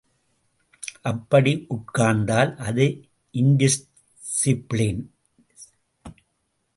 அப்படி 1.01 1.65
உட்கார்ந்தால் 1.69 2.55
அது 2.61 2.85
இன்டிஸ்ஸிப்ளின். 3.35 5.03